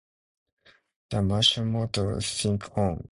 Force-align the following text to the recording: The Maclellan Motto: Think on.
The 1.11 1.17
Maclellan 1.21 1.67
Motto: 1.73 2.19
Think 2.21 2.75
on. 2.75 3.07